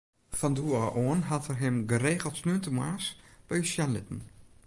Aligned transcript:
Fan 0.37 0.53
doe 0.57 0.71
ôf 0.85 0.93
oan 1.03 1.21
hat 1.29 1.45
er 1.51 1.57
him 1.63 1.75
geregeld 1.91 2.35
sneontemoarns 2.39 3.07
by 3.47 3.55
ús 3.63 3.69
sjen 3.73 3.93
litten. 3.95 4.19